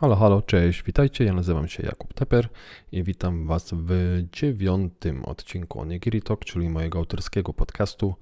[0.00, 2.48] Halo, halo, cześć, witajcie, ja nazywam się Jakub Teper
[2.92, 8.14] i witam Was w dziewiątym odcinku Onigiri Talk, czyli mojego autorskiego podcastu,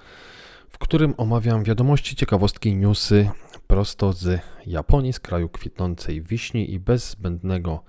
[0.68, 3.30] w którym omawiam wiadomości, ciekawostki i newsy
[3.66, 7.83] prosto z Japonii, z kraju kwitnącej wiśni i bez zbędnego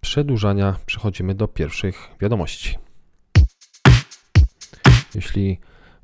[0.00, 2.78] przedłużania przechodzimy do pierwszych wiadomości.
[5.14, 5.58] Jeśli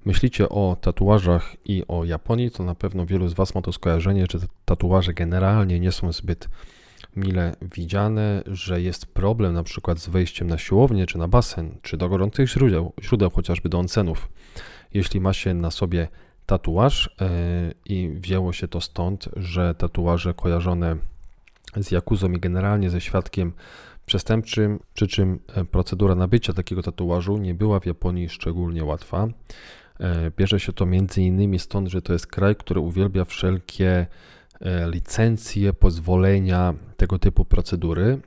[0.05, 4.27] myślicie o tatuażach i o Japonii, to na pewno wielu z Was ma to skojarzenie,
[4.31, 6.49] że tatuaże generalnie nie są zbyt
[7.17, 11.97] mile widziane, że jest problem na przykład z wejściem na siłownię, czy na basen, czy
[11.97, 14.29] do gorących źródeł, źródeł chociażby do oncenów.
[14.95, 16.09] Jeśli ma się na sobie
[16.47, 17.27] tatuaż yy,
[17.85, 20.97] i wzięło się to stąd, że tatuaże kojarzone
[21.77, 23.53] z jakuzą i generalnie ze świadkiem
[24.07, 29.29] przestępczym, przy czym e, procedura nabycia takiego tatuażu nie była w Japonii szczególnie łatwa.
[30.01, 34.07] E, bierze się to między innymi stąd, że to jest kraj, który uwielbia wszelkie e,
[34.87, 38.19] licencje, pozwolenia, tego typu procedury.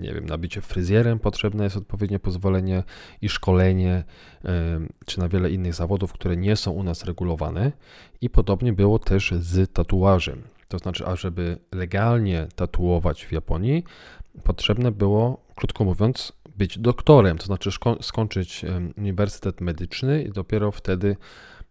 [0.00, 2.82] Nie wiem, nabicie fryzjerem potrzebne jest odpowiednie pozwolenie
[3.22, 4.04] i szkolenie,
[5.06, 7.72] czy na wiele innych zawodów, które nie są u nas regulowane.
[8.20, 10.42] I podobnie było też z tatuażem.
[10.68, 13.84] To znaczy, ażeby legalnie tatuować w Japonii,
[14.44, 18.64] potrzebne było, krótko mówiąc, być doktorem, to znaczy skończyć
[18.96, 21.16] uniwersytet medyczny i dopiero wtedy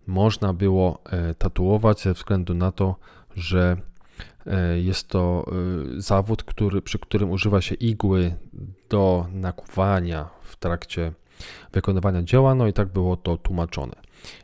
[0.07, 2.95] można było e, tatuować ze względu na to,
[3.35, 3.77] że
[4.47, 5.45] e, jest to
[5.97, 8.35] e, zawód, który, przy którym używa się igły
[8.89, 11.11] do nakuwania w trakcie
[11.73, 13.93] wykonywania dzieła, no i tak było to tłumaczone.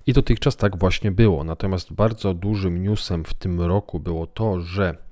[0.07, 1.43] I dotychczas tak właśnie było.
[1.43, 5.07] Natomiast bardzo dużym newsem w tym roku było to, że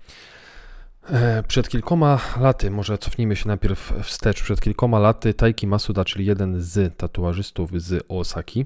[1.10, 6.26] E, przed kilkoma laty, może cofnijmy się najpierw wstecz, przed kilkoma laty Taiki Masuda, czyli
[6.26, 8.66] jeden z tatuażystów z Osaki,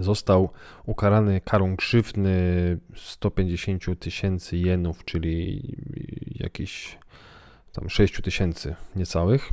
[0.00, 0.50] został
[0.84, 5.62] ukarany karą grzywny 150 tysięcy jenów, czyli
[6.34, 6.98] jakieś
[7.72, 9.52] tam 6 tysięcy niecałych,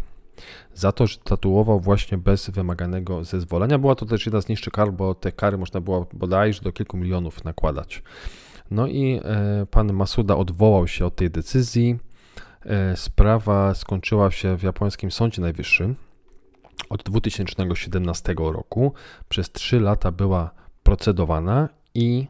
[0.74, 3.78] za to, że tatuował właśnie bez wymaganego zezwolenia.
[3.80, 6.98] Była to też jedna z niższych kar, bo te kary można było bodajże do kilku
[6.98, 8.04] milionów nakładać.
[8.72, 12.00] No i e, pan Masuda odwołał się od tej decyzji.
[12.66, 15.96] E, sprawa skończyła się w japońskim Sądzie Najwyższym
[16.90, 18.94] od 2017 roku.
[19.30, 20.52] Przez 3 lata była
[20.84, 22.28] procedowana i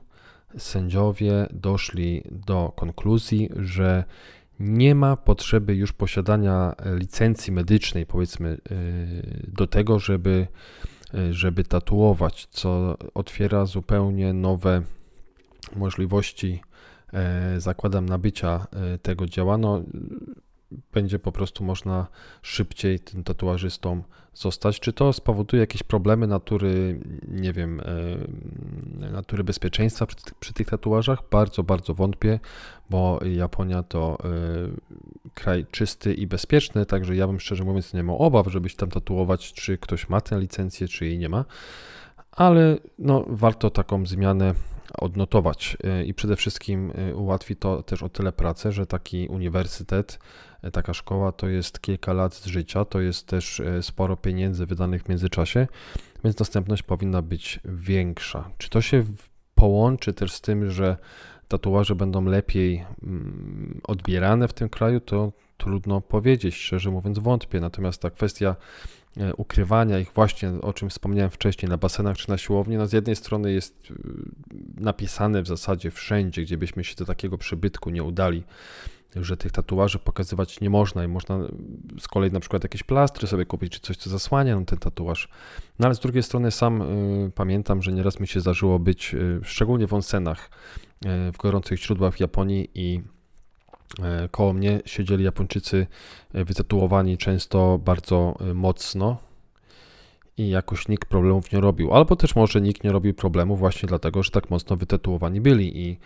[0.58, 4.04] sędziowie doszli do konkluzji, że
[4.60, 8.76] nie ma potrzeby już posiadania licencji medycznej, powiedzmy, e,
[9.48, 10.48] do tego, żeby,
[11.32, 14.82] żeby tatuować, co otwiera zupełnie nowe
[15.76, 16.62] możliwości
[17.14, 19.82] e, zakładam nabycia e, tego dzieła, no
[20.94, 22.08] będzie po prostu można
[22.42, 24.04] szybciej tym tatuażystą
[24.34, 24.80] zostać.
[24.80, 27.80] Czy to spowoduje jakieś problemy natury, nie wiem,
[29.00, 31.20] e, natury bezpieczeństwa przy, przy tych tatuażach?
[31.32, 32.40] Bardzo, bardzo wątpię,
[32.90, 34.18] bo Japonia to
[35.34, 38.90] kraj czysty i bezpieczny, także ja bym szczerze mówiąc nie miał obaw, żeby się tam
[38.90, 41.46] tatuować, czy ktoś ma tę licencję, czy jej nie ma.
[42.32, 44.54] Ale no, warto taką zmianę
[44.98, 50.20] odnotować y, i przede wszystkim ułatwi to też o tyle pracę, że taki uniwersytet,
[50.72, 55.10] taka szkoła to jest kilka lat z życia, to jest też sporo pieniędzy wydanych w
[55.10, 55.68] międzyczasie,
[56.24, 58.50] więc dostępność powinna być większa.
[58.58, 59.04] Czy to się
[59.56, 60.98] połączy też z tym, że
[61.48, 67.60] tatuaże będą lepiej mm, odbierane w tym kraju, to trudno powiedzieć, szczerze mówiąc wątpię.
[67.60, 69.03] Natomiast ta kwestia E,
[69.38, 73.16] ukrywania ich właśnie, o czym wspomniałem wcześniej, na basenach czy na siłowni, no z jednej
[73.16, 73.94] strony jest e,
[74.78, 78.44] napisane w zasadzie wszędzie, gdzie byśmy się do takiego przybytku nie udali,
[79.16, 81.40] że tych tatuaży pokazywać nie można i można
[82.00, 85.30] z kolei na przykład jakieś plastry sobie kupić, czy coś, co zasłania ten tatuaż.
[85.80, 89.40] No ale z drugiej strony sam y, pamiętam, że nieraz mi się zdarzyło być, y,
[89.44, 90.50] szczególnie w onsenach,
[91.06, 93.13] y, w gorących źródłach Japonii i E,
[94.32, 95.88] koło mnie siedzieli Japończycy
[96.34, 99.18] e, wytatuowani często bardzo e, mocno
[100.38, 101.94] i jakoś nikt problemów nie robił.
[101.94, 106.00] Albo też może nikt nie robił problemów właśnie dlatego, że tak mocno wytatuowani byli i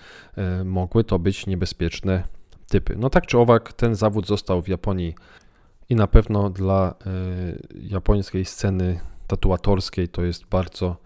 [0.66, 2.24] mogły to być niebezpieczne
[2.70, 2.96] typy.
[2.98, 5.16] No tak czy owak, ten zawód został w Japonii
[5.90, 6.96] i na pewno dla
[7.74, 10.98] japońskiej sceny tatuatorskiej to jest bardzo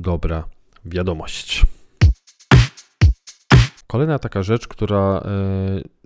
[0.00, 0.44] dobra
[0.84, 1.66] wiadomość.
[3.86, 5.22] Kolejna taka rzecz, która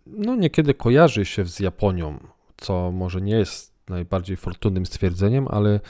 [0.06, 2.18] no niekiedy kojarzy się z Japonią,
[2.56, 5.80] co może nie jest najbardziej fortunnym stwierdzeniem, ale,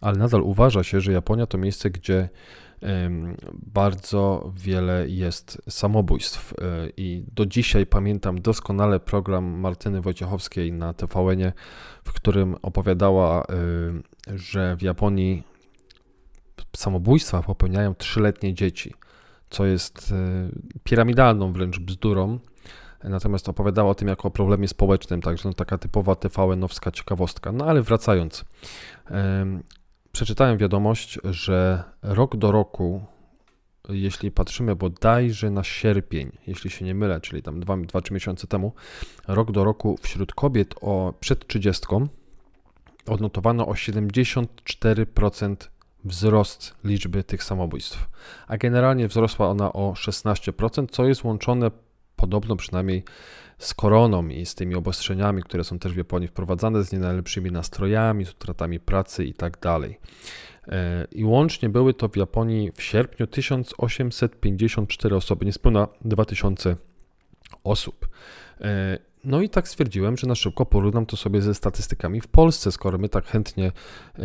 [0.00, 2.28] ale nadal uważa się, że Japonia to miejsce, gdzie
[3.52, 6.52] bardzo wiele jest samobójstw.
[6.52, 11.52] E, I do dzisiaj pamiętam doskonale program Martyny Wojciechowskiej na tvn
[12.04, 13.46] w którym opowiadała, e,
[14.38, 15.42] że w Japonii
[16.76, 18.94] samobójstwa popełniają trzyletnie dzieci,
[19.50, 20.48] co jest e,
[20.84, 22.38] piramidalną wręcz bzdurą
[23.04, 27.52] natomiast opowiadała o tym jako o problemie społecznym, także no, taka typowa TVN-owska ciekawostka.
[27.52, 28.44] No ale wracając,
[30.12, 33.04] przeczytałem wiadomość, że rok do roku,
[33.88, 38.72] jeśli patrzymy bodajże na sierpień, jeśli się nie mylę, czyli tam 2-3 miesiące temu,
[39.28, 41.86] rok do roku wśród kobiet o przed 30
[43.06, 45.56] odnotowano o 74%
[46.04, 48.08] wzrost liczby tych samobójstw,
[48.46, 51.70] a generalnie wzrosła ona o 16%, co jest łączone
[52.22, 53.04] podobno przynajmniej
[53.58, 57.50] z koroną i z tymi obostrzeniami, które są też w Japonii wprowadzane, z nie najlepszymi
[57.50, 59.98] nastrojami, z utratami pracy i tak dalej.
[60.68, 66.76] E, I łącznie były to w Japonii w sierpniu 1854 osoby, niespełna 2000
[67.64, 68.08] osób.
[68.60, 72.72] E, no i tak stwierdziłem, że na szybko porównam to sobie ze statystykami w Polsce,
[72.72, 73.72] skoro my tak chętnie
[74.18, 74.24] yy,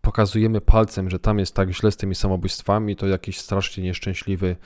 [0.00, 4.56] pokazujemy palcem, że tam jest tak źle z tymi samobójstwami, to jakiś strasznie nieszczęśliwy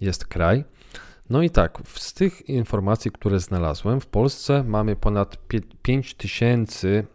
[0.00, 0.64] jest kraj.
[1.30, 5.38] No i tak, z tych informacji, które znalazłem, w Polsce mamy ponad
[5.82, 7.06] 5 tysięcy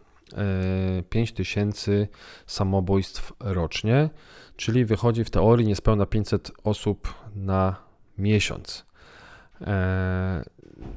[1.10, 2.08] 5 yy, tysięcy
[2.46, 4.10] samobójstw rocznie,
[4.56, 7.76] czyli wychodzi w teorii niespełna 500 osób na
[8.18, 8.86] miesiąc.
[9.60, 9.66] Yy,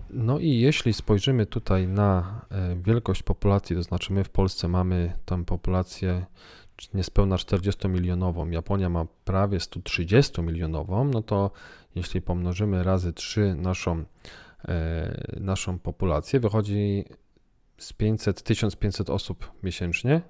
[0.10, 5.13] no i jeśli spojrzymy tutaj na e, wielkość populacji, to znaczy my w Polsce mamy
[5.25, 6.25] tam populację
[6.94, 11.51] niespełna 40-milionową, Japonia ma prawie 130-milionową, no to
[11.95, 14.03] jeśli pomnożymy razy 3 naszą,
[14.68, 17.06] e, naszą populację, wychodzi
[17.77, 20.21] z 500, 1500 osób miesięcznie.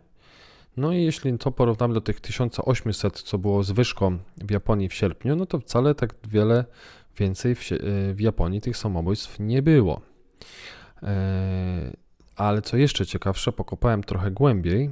[0.78, 5.36] No i jeśli to porównamy do tych 1800, co było zwyżką w Japonii w sierpniu,
[5.36, 6.66] no to wcale tak wiele
[7.20, 7.78] Więcej w, e,
[8.14, 10.02] w Japonii tych samobójstw nie było.
[11.04, 11.92] E,
[12.36, 14.90] ale co jeszcze ciekawsze, pokopałem trochę głębiej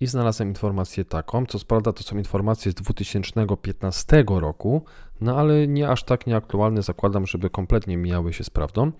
[0.00, 4.84] i znalazłem informację taką, co prawda to są informacje z 2015 roku,
[5.20, 8.92] no ale nie aż tak nieaktualne, zakładam, żeby kompletnie mijały się z prawdą.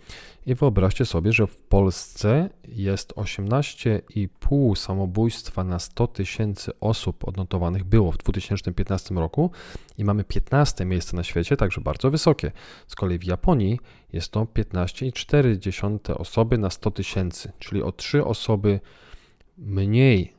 [0.47, 8.13] I wyobraźcie sobie, że w Polsce jest 18,5 samobójstwa na 100 tysięcy osób odnotowanych było
[8.13, 9.51] w 2015 roku
[9.99, 12.53] i mamy 15 miejsce na świecie, także bardzo wysokie.
[12.87, 13.81] Z kolei w Japonii
[14.13, 18.81] jest to 15,4 osoby na 100 tysięcy, czyli o 3 osoby
[19.59, 20.38] mniej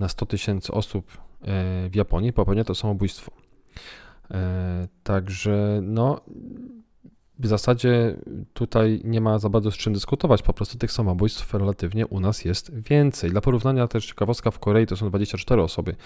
[0.00, 3.32] na 100 tysięcy osób e, w Japonii popełnia to samobójstwo.
[4.30, 6.20] E, także no,
[7.38, 8.16] w zasadzie
[8.52, 12.44] tutaj nie ma za bardzo z czym dyskutować, po prostu tych samobójstw relatywnie u nas
[12.44, 13.30] jest więcej.
[13.30, 15.96] Dla porównania też ciekawostka w Korei to są 24 osoby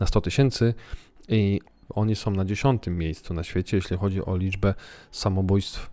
[0.00, 0.74] na 100 tysięcy
[1.28, 4.74] i oni są na dziesiątym miejscu na świecie, jeśli chodzi o liczbę
[5.10, 5.90] samobójstw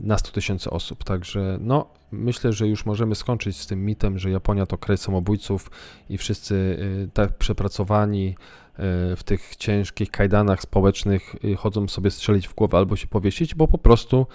[0.00, 1.04] na 100 tysięcy osób.
[1.04, 5.70] Także no, myślę, że już możemy skończyć z tym mitem, że Japonia to kraj samobójców
[6.08, 8.34] i wszyscy e, tak przepracowani,
[8.80, 13.68] E, w tych ciężkich kajdanach społecznych chodzą sobie strzelić w głowę albo się powiesić, bo
[13.68, 14.26] po prostu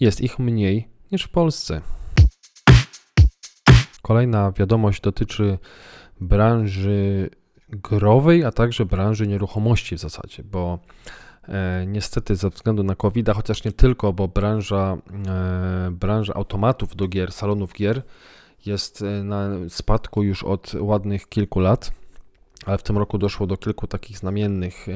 [0.00, 1.80] jest ich mniej niż w Polsce.
[4.02, 5.58] Kolejna wiadomość dotyczy
[6.20, 7.30] branży
[7.68, 10.78] growej, a także branży nieruchomości w zasadzie, bo e,
[11.86, 14.96] niestety ze względu na covid chociaż nie tylko, bo branża,
[15.28, 18.02] e, branża automatów do gier, salonów gier
[18.66, 21.90] jest e, na spadku już od ładnych kilku lat
[22.66, 24.86] ale w tym roku doszło do kilku takich znamiennych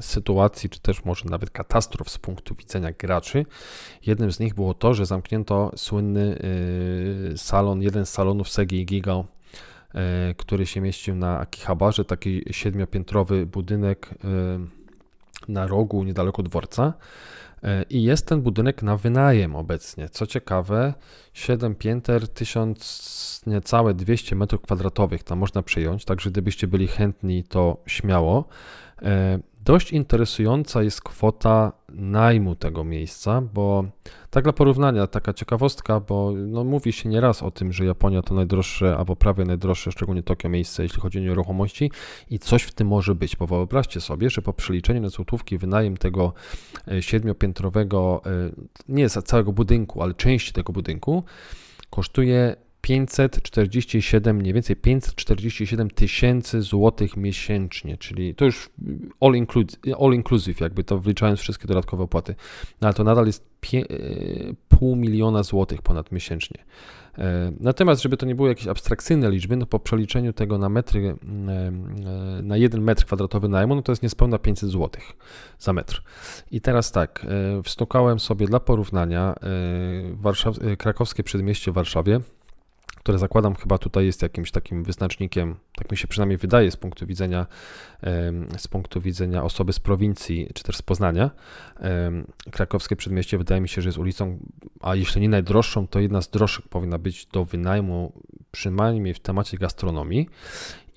[0.00, 3.46] sytuacji, czy też może nawet katastrof z punktu widzenia graczy.
[4.06, 6.38] Jednym z nich było to, że zamknięto słynny
[7.36, 14.14] salon, jeden z salonów Segi Giga, y, który się mieścił na Akihabarze, taki siedmiopiętrowy budynek
[15.48, 16.92] na rogu niedaleko dworca.
[17.62, 20.08] E, I jest ten budynek na wynajem obecnie.
[20.08, 20.94] Co ciekawe,
[21.32, 28.48] 7 pięter, 1000, niecałe 200 m2 tam można przyjąć, także gdybyście byli chętni, to śmiało.
[29.68, 33.84] Dość interesująca jest kwota najmu tego miejsca, bo
[34.30, 38.34] tak dla porównania, taka ciekawostka, bo no, mówi się nieraz o tym, że Japonia to
[38.34, 41.90] najdroższe, albo prawie najdroższe, szczególnie Tokio miejsce, jeśli chodzi o nieruchomości
[42.30, 45.96] i coś w tym może być, bo wyobraźcie sobie, że po przeliczeniu na złotówki wynajem
[45.96, 46.32] tego
[46.88, 48.30] e, siedmiopiętrowego, e,
[48.88, 51.24] nie całego budynku, ale części tego budynku,
[51.90, 52.56] kosztuje
[52.88, 58.70] 547, mniej więcej 547 tysięcy złotych miesięcznie, czyli to już
[59.20, 62.34] all, inclusive, all inclusive, jakby to wliczając wszystkie dodatkowe opłaty.
[62.80, 63.84] No ale to nadal jest pie, e,
[64.68, 66.64] pół miliona złotych ponad miesięcznie.
[67.18, 71.16] E, natomiast, żeby to nie były jakieś abstrakcyjne liczby, no po przeliczeniu tego na metry,
[71.48, 75.12] e, na jeden metr kwadratowy najmu, no to jest niespełna 500 złotych
[75.58, 76.02] za metr.
[76.50, 77.26] I teraz tak,
[77.64, 79.34] wstukałem sobie dla porównania
[80.12, 82.20] Warszaw, krakowskie przedmieście w Warszawie,
[83.08, 87.06] które zakładam chyba tutaj jest jakimś takim wyznacznikiem, tak mi się przynajmniej wydaje z punktu
[87.06, 87.46] widzenia,
[88.56, 91.30] z punktu widzenia osoby z prowincji, czy też z Poznania.
[92.50, 94.38] Krakowskie Przedmieście wydaje mi się, że jest ulicą,
[94.80, 98.12] a jeśli nie najdroższą, to jedna z droższych powinna być do wynajmu,
[98.50, 100.28] przynajmniej w temacie gastronomii.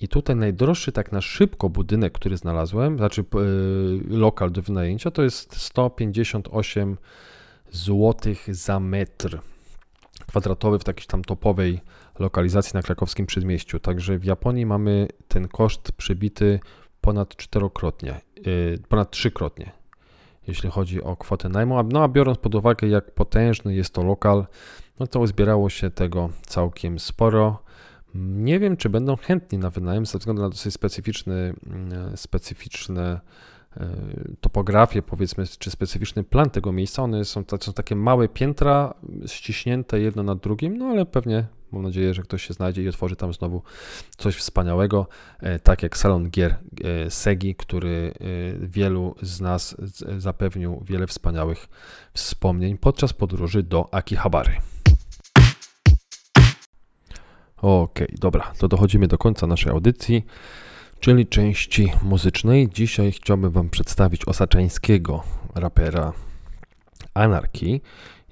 [0.00, 5.22] I tutaj najdroższy tak na szybko budynek, który znalazłem, znaczy yy, lokal do wynajęcia, to
[5.22, 6.96] jest 158
[7.70, 9.38] zł za metr
[10.26, 11.80] kwadratowy w takiej tam topowej
[12.18, 13.80] lokalizacji na krakowskim przedmieściu.
[13.80, 16.60] Także w Japonii mamy ten koszt przybity
[17.00, 19.72] ponad czterokrotnie, yy, ponad trzykrotnie,
[20.46, 21.82] jeśli chodzi o kwotę najmu.
[21.82, 24.46] No a biorąc pod uwagę, jak potężny jest to lokal,
[25.00, 27.62] no to uzbierało się tego całkiem sporo.
[28.14, 33.20] Nie wiem, czy będą chętni na wynajem ze względu na dosyć specyficzny, mm, specyficzne
[33.76, 33.88] e,
[34.40, 37.02] topografię, powiedzmy, czy specyficzny plan tego miejsca.
[37.02, 38.94] One są, są takie małe piętra
[39.26, 43.16] ściśnięte jedno nad drugim, no ale pewnie mam nadzieję, że ktoś się znajdzie i otworzy
[43.16, 43.62] tam znowu
[44.16, 45.06] coś wspaniałego,
[45.40, 48.14] e, tak jak salon gier e, Segi, który
[48.60, 49.76] wielu z nas
[50.18, 51.68] zapewnił wiele wspaniałych
[52.14, 54.52] wspomnień podczas podróży do Akihabary.
[57.62, 60.26] Okej, okay, dobra, to dochodzimy do końca naszej audycji,
[61.00, 62.68] czyli części muzycznej.
[62.74, 65.22] Dzisiaj chciałbym Wam przedstawić osaczańskiego
[65.54, 66.12] rapera
[67.14, 67.80] Anarchy.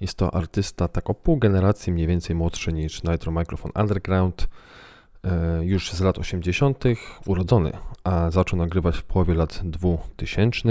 [0.01, 4.49] Jest to artysta tak o pół generacji mniej więcej młodszy niż Nitro Microphone Underground,
[5.25, 6.85] e, już z lat 80.,
[7.27, 7.73] urodzony,
[8.05, 10.69] a zaczął nagrywać w połowie lat 2000.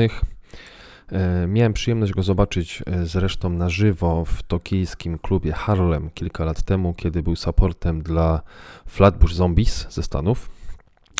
[1.12, 6.62] E, miałem przyjemność go zobaczyć e, zresztą na żywo w tokijskim klubie Harlem kilka lat
[6.62, 8.41] temu, kiedy był supportem dla
[8.86, 10.50] Flatbush Zombies ze Stanów.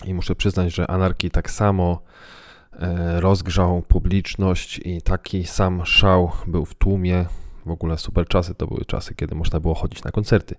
[0.06, 2.02] I muszę przyznać, że Anarki tak samo
[3.18, 7.26] rozgrzał publiczność i taki sam szał był w tłumie.
[7.66, 10.56] W ogóle super czasy to były czasy, kiedy można było chodzić na koncerty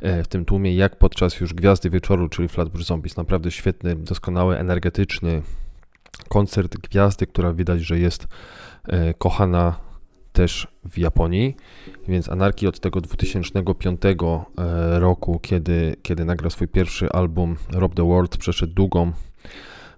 [0.00, 3.16] w tym tłumie, jak podczas już Gwiazdy Wieczoru, czyli Flatbush Zombies.
[3.16, 5.42] Naprawdę świetny, doskonały, energetyczny
[6.28, 8.26] koncert Gwiazdy, która widać, że jest
[8.88, 9.74] E, kochana
[10.32, 11.56] też w Japonii,
[12.08, 18.06] więc Anarki od tego 2005 e, roku, kiedy, kiedy nagrał swój pierwszy album Rob the
[18.08, 19.12] World, przeszedł długą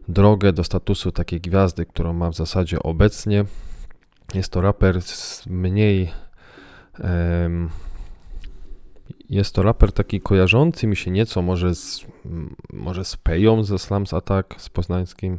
[0.09, 3.45] drogę do statusu takiej gwiazdy, którą ma w zasadzie obecnie.
[4.35, 6.24] Jest to raper z mniej.
[9.31, 12.07] Jest to raper taki kojarzący mi się nieco może z,
[12.73, 15.39] może z Peją ze Slams Attack, z poznańskim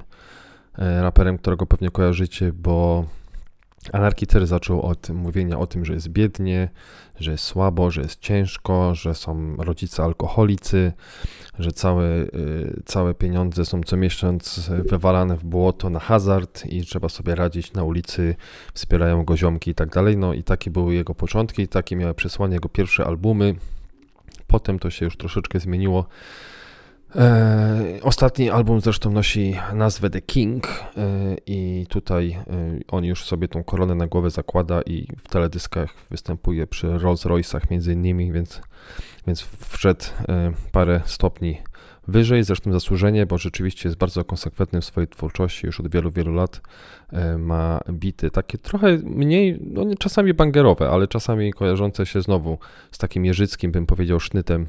[0.78, 3.06] e, raperem, którego pewnie kojarzycie, bo
[3.94, 6.70] Anarkiter zaczął od mówienia o tym, że jest biednie,
[7.20, 10.94] że jest słabo, że jest ciężko, że są rodzice alkoholicy,
[11.60, 17.10] że całe, y, całe pieniądze są co miesiąc wywalane w błoto na hazard i trzeba
[17.10, 18.36] sobie radzić na ulicy,
[18.74, 20.18] wspierają go ziomki i tak dalej.
[20.18, 23.56] No i takie były jego początki, takie miały przesłanie jego pierwsze albumy.
[24.48, 26.06] Potem to się już troszeczkę zmieniło
[28.02, 31.02] ostatni album zresztą nosi nazwę The King e,
[31.46, 32.44] i tutaj e,
[32.88, 37.72] on już sobie tą koronę na głowę zakłada i w teledyskach występuje przy Rolls Royce'ach
[37.72, 38.62] między innymi, więc,
[39.28, 40.06] więc wszedł
[40.72, 41.62] parę stopni
[42.08, 46.34] wyżej, zresztą zasłużenie, bo rzeczywiście jest bardzo konsekwentny w swojej twórczości, już od wielu, wielu
[46.34, 46.62] lat
[47.38, 52.58] ma bity takie trochę mniej, no czasami bangerowe, ale czasami kojarzące się znowu
[52.92, 54.68] z takim jeżyckim, bym powiedział, sznytem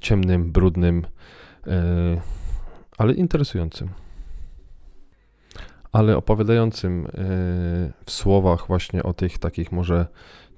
[0.00, 1.06] ciemnym, brudnym,
[1.66, 2.20] e,
[2.98, 3.88] ale interesującym.
[5.92, 7.10] Ale opowiadającym e,
[8.04, 10.06] w słowach właśnie o tych takich może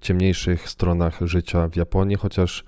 [0.00, 2.64] ciemniejszych stronach życia w Japonii, chociaż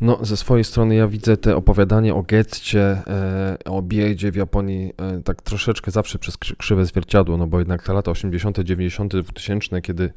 [0.00, 4.92] no, ze swojej strony ja widzę te opowiadanie o getcie, e, o biedzie w Japonii
[5.24, 10.12] tak troszeczkę zawsze przez krzywe zwierciadło, no bo jednak te lata 80., 90., 2000, kiedy,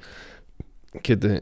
[1.02, 1.42] kiedy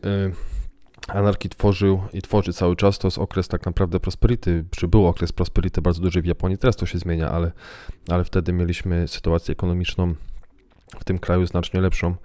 [1.07, 5.31] Anarki tworzył i tworzy cały czas, to jest okres tak naprawdę prosperity, czy był okres
[5.31, 7.51] prosperity bardzo duży w Japonii, teraz to się zmienia, ale,
[8.09, 10.15] ale wtedy mieliśmy sytuację ekonomiczną
[10.99, 12.15] w tym kraju znacznie lepszą,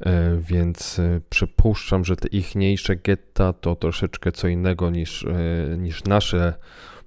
[0.00, 6.04] e, więc e, przypuszczam, że te ichniejsze getta to troszeczkę co innego niż, e, niż
[6.04, 6.54] nasze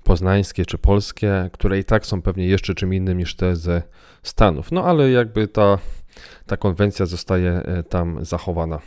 [0.04, 3.82] poznańskie czy polskie, które i tak są pewnie jeszcze czym innym niż te ze
[4.24, 4.72] Stanów.
[4.72, 5.78] No ale jakby ta,
[6.46, 8.80] ta konwencja zostaje tam zachowana.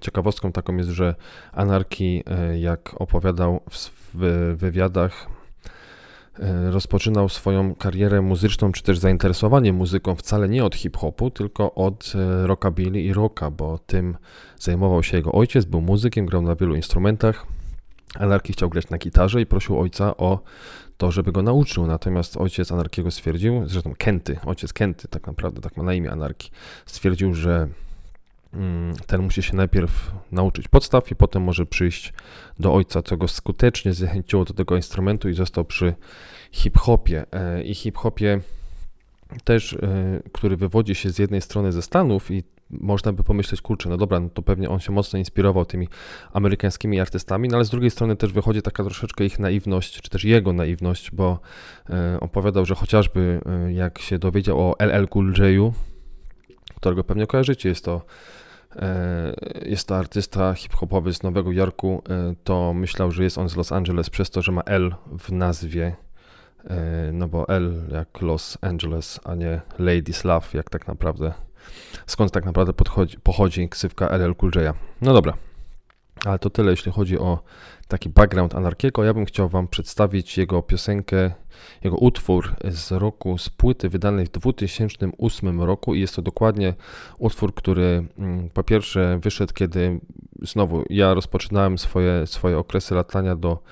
[0.00, 1.14] Ciekawostką taką jest, że
[1.52, 3.90] Anarki, e, jak opowiadał w
[4.56, 5.26] wywiadach,
[6.38, 12.12] e, rozpoczynał swoją karierę muzyczną, czy też zainteresowanie muzyką wcale nie od hip-hopu, tylko od
[12.14, 14.16] e, rockabilly i rocka, bo tym
[14.58, 17.46] zajmował się jego ojciec, był muzykiem, grał na wielu instrumentach.
[18.14, 20.40] Anarki chciał grać na gitarze i prosił ojca o
[20.96, 21.86] to, żeby go nauczył.
[21.86, 26.50] Natomiast ojciec Anarkiego stwierdził, zresztą Kenty, ojciec Kenty tak naprawdę, tak ma na imię Anarki,
[26.86, 27.68] stwierdził, że
[29.06, 32.12] ten musi się najpierw nauczyć podstaw i potem może przyjść
[32.58, 35.94] do ojca, co go skutecznie zachęciło do tego instrumentu i został przy
[36.52, 37.26] hip-hopie.
[37.32, 38.40] E, I hip-hopie
[39.44, 39.78] też, e,
[40.32, 44.20] który wywodzi się z jednej strony ze Stanów i można by pomyśleć, kurczę, no dobra,
[44.20, 45.88] no to pewnie on się mocno inspirował tymi
[46.32, 50.24] amerykańskimi artystami, no ale z drugiej strony też wychodzi taka troszeczkę ich naiwność, czy też
[50.24, 51.40] jego naiwność, bo
[51.90, 55.72] e, opowiadał, że chociażby jak się dowiedział o LL Cool J'u,
[56.78, 58.02] którego pewnie kojarzycie, jest to
[58.76, 59.34] e,
[59.66, 63.72] jest to artysta hip-hopowy z Nowego Jorku, e, to myślał, że jest on z Los
[63.72, 65.96] Angeles przez to, że ma L w nazwie,
[66.64, 71.32] e, no bo L jak Los Angeles, a nie Ladies Love, jak tak naprawdę
[72.06, 74.72] skąd tak naprawdę podchodzi, pochodzi ksywka LL Cool J'a.
[75.00, 75.32] No dobra,
[76.24, 77.38] ale to tyle, jeśli chodzi o
[77.88, 79.04] taki background Anarkiego.
[79.04, 81.30] Ja bym chciał Wam przedstawić jego piosenkę,
[81.84, 86.74] jego utwór z roku, z płyty wydanej w 2008 roku i jest to dokładnie
[87.18, 90.00] utwór, który mm, po pierwsze wyszedł, kiedy
[90.42, 93.62] znowu ja rozpoczynałem swoje, swoje okresy latania do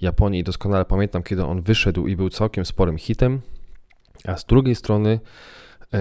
[0.00, 3.40] Japonii i doskonale pamiętam, kiedy on wyszedł i był całkiem sporym hitem,
[4.24, 5.20] a z drugiej strony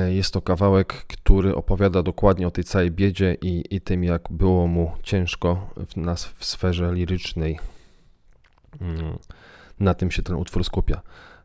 [0.10, 4.68] jest to kawałek, który opowiada dokładnie o tej całej biedzie i, i tym, jak było
[4.68, 7.60] mu ciężko w nas w sferze lirycznej.
[8.82, 9.18] Mm,
[9.80, 11.02] na tym się ten utwór skupia.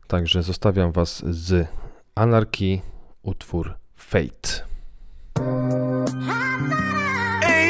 [0.07, 1.67] Także zostawiam Was z
[2.15, 2.81] Anarchii,
[3.23, 4.65] utwór Fate.
[7.41, 7.65] Hey!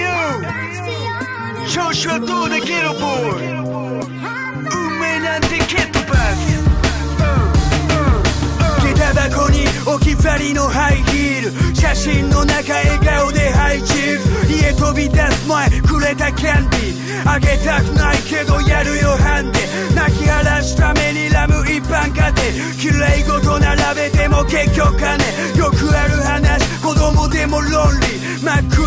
[9.29, 11.75] 箱に置き去りのハイヒール。
[11.75, 17.29] 写真の中笑顔でハイチーフ家飛び出す前くれたキャンディー。
[17.29, 19.59] あげたくないけどやるよハンデ。
[19.95, 22.43] 泣き晴らすためにラム一般家庭。
[22.77, 25.17] 綺麗事並べても結局金
[25.57, 28.45] よくある話子供でもロンリー。
[28.45, 28.84] 真っ黒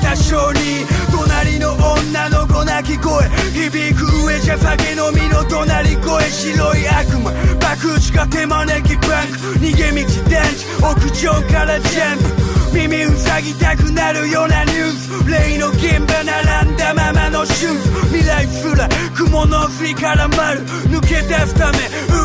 [0.00, 3.28] た小児隣の女の子泣き声。
[3.52, 12.76] 響く上じゃ酒飲みの隣声白い悪魔爆打が手招きバンク逃げ道電池屋上からジャンプ。
[12.76, 15.06] 耳塞ぎたくなるようなニュース。
[15.30, 17.74] 例の現場並んだままの瞬
[18.12, 21.78] 未来すら雲の巣に絡まる抜け出すため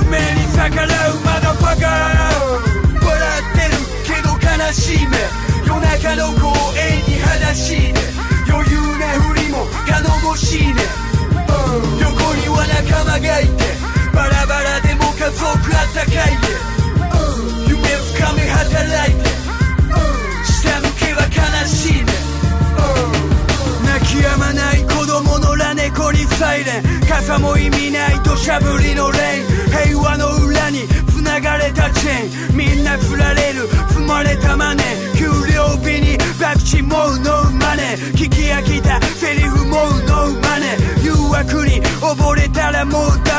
[0.03, 2.70] 運命に逆らうまだバカ
[13.11, 13.51] は仲間がいて
[14.13, 16.41] バラバラでも家族あったかいね、
[17.67, 19.29] 夢深め働いて
[20.45, 22.11] 下向けは悲しいね、
[23.85, 29.51] 泣き止まない子供のラ猫にサイレン傘も意味ない土砂降りのレイン。
[29.71, 32.57] 平和の裏に繋がれたチェーン。
[32.57, 40.30] みんな振られる積まれたマネー給料日にバクチもうノーマネー聞き飽きたセリフもうノーマネー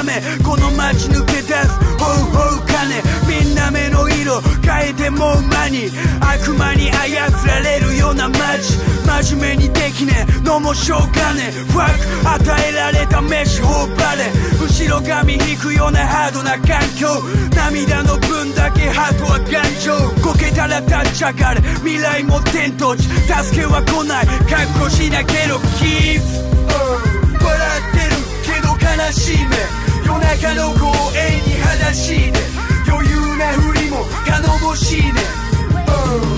[0.02, 1.68] らもうダメこの街抜け出す。
[1.98, 8.78] ほうほう金みんな目の色変えてもう間に悪魔に操られるような街。
[9.06, 11.52] 真面目にできねえのもしょうがねえ。
[11.52, 14.32] ファク与えられた飯頬張れ。
[14.60, 17.22] 後ろ髪引くようなハードな環境。
[17.54, 19.94] 涙の分だけハートは頑丈。
[20.22, 21.60] こけたら立ち上がれ。
[21.60, 23.04] 未来も天と地。
[23.04, 24.26] 助けは来ない。
[24.26, 27.44] 覚悟しなけろキープ。
[27.44, 29.81] 笑ってるけど悲しい目。
[30.12, 32.38] 夜中の公園に裸足で
[32.86, 35.12] 余裕なふりも頼もしいね。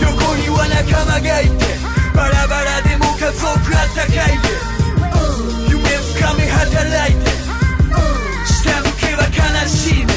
[0.00, 1.64] 横には仲間がいて
[2.14, 4.48] バラバラでも家族あったかいで
[5.68, 7.30] 夢深め働いて
[8.46, 9.26] 下向けは
[9.62, 10.14] 悲しいね。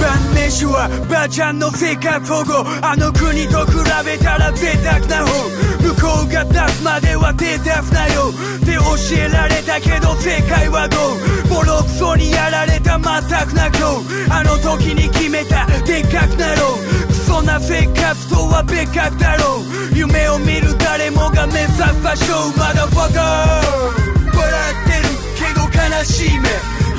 [0.00, 2.64] 晩飯はばあちゃんの生活保護。
[2.82, 3.72] あの国と比
[4.04, 5.85] べたら贅沢な方。
[6.06, 8.30] 校が出すまでは手出すなよ。
[8.30, 11.48] って教えられたけど世界はどう？
[11.48, 15.66] ボロクソにやられた全くな今日あの時に決めた。
[15.82, 17.06] でっかくなろう。
[17.08, 19.96] クソな生活とは別格だろう。
[19.96, 22.54] 夢を見る誰もが目指す場所。
[22.56, 26.48] まだファカー笑ってるけど悲しい目。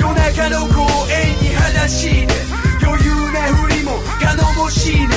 [0.00, 2.28] 夜中の公園に話しね
[2.82, 5.08] 余裕なふりも頼もしいね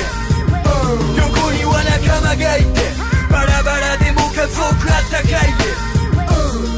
[1.17, 3.11] 横には仲間がいて。
[3.32, 5.63] バラバラでも家族あったかいね、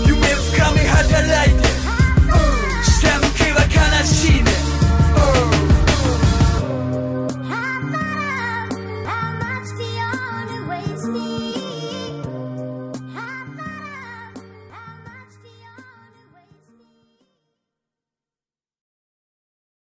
[0.05, 1.63] 夢深め働いて、
[2.83, 4.51] 下向けは悲しいね、